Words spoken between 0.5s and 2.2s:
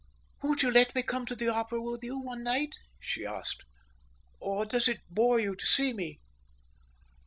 you let me come to the opera with you